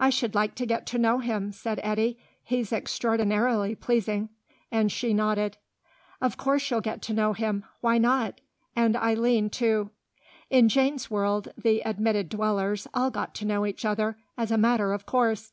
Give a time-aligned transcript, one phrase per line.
[0.00, 2.18] "I should like to get to know him," said Eddy.
[2.42, 4.28] "He's extraordinarily pleasing,"
[4.72, 5.56] and she nodded.
[6.20, 7.64] "Of course you'll get to know him.
[7.80, 8.40] Why not?
[8.74, 9.90] And Eileen, too."
[10.50, 14.92] In Jane's world, the admitted dwellers all got to know each other, as a matter
[14.92, 15.52] of course.